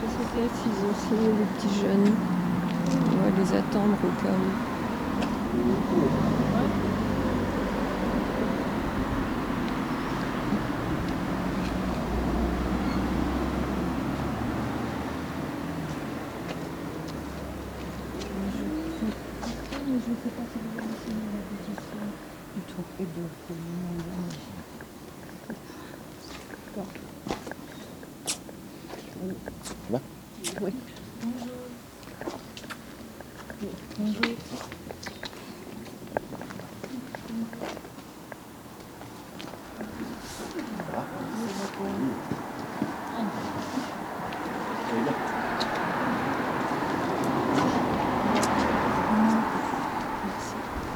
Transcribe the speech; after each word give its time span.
Je 0.00 0.06
sais 0.08 0.28
pas 0.32 0.48
s'ils 0.56 0.80
ont 0.84 0.96
signé 1.06 1.28
les 1.38 1.48
petits 1.54 1.74
jeunes. 1.80 2.10
On 2.92 3.16
va 3.22 3.28
les 3.38 3.50
attendre 3.56 3.98
au 4.02 4.12
cas 4.22 4.32
où. 4.32 4.72
Vous 20.54 20.70
l'avez 20.76 20.96
signé 21.04 21.26
la 21.32 21.42
pétition 21.48 22.02
Oui. 29.22 30.72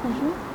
Bonjour. 0.03 0.46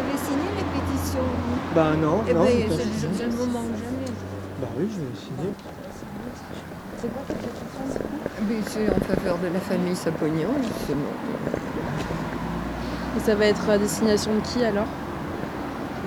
Vous 0.00 1.74
Bah 1.74 1.90
non, 2.00 2.22
Eh 2.28 2.34
non. 2.34 2.44
ben, 2.44 2.48
j'ai 2.50 2.64
pas 2.64 2.74
je, 2.74 2.80
signé. 2.80 2.92
je- 3.16 3.22
je 3.22 3.26
ne 3.26 3.32
vous 3.32 3.46
manque 3.46 3.74
jamais. 3.76 4.10
Bah 4.60 4.68
oui, 4.78 4.88
je 4.90 5.00
vais 5.00 5.16
signer. 5.18 5.52
Mais 8.48 8.60
c'est 8.66 8.88
en 8.90 9.00
faveur 9.14 9.38
de 9.38 9.48
la 9.52 9.60
famille 9.60 9.96
Sapognon, 9.96 10.48
justement. 10.62 11.12
Et 13.16 13.20
ça 13.20 13.34
va 13.34 13.46
être 13.46 13.68
à 13.68 13.78
destination 13.78 14.30
de 14.34 14.40
qui 14.40 14.64
alors? 14.64 14.86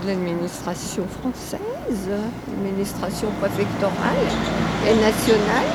L'administration 0.06 1.04
française, 1.20 2.10
l'administration 2.62 3.28
préfectorale 3.40 4.26
et 4.88 4.96
nationale. 4.96 5.70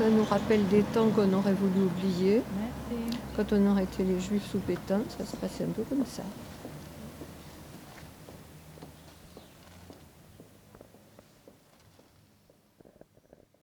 Ça 0.00 0.08
nous 0.08 0.24
rappelle 0.24 0.66
des 0.68 0.80
temps 0.80 1.10
qu'on 1.10 1.30
aurait 1.34 1.52
voulu 1.52 1.84
oublier. 1.84 2.40
Quand 3.36 3.52
on 3.52 3.70
aurait 3.70 3.82
été 3.82 4.02
les 4.02 4.18
juifs 4.18 4.50
sous 4.50 4.56
Pétain, 4.56 5.02
ça 5.18 5.26
se 5.26 5.36
passait 5.36 5.64
un 5.64 5.72
peu 5.76 5.82
comme 5.82 6.06
ça. 6.06 6.22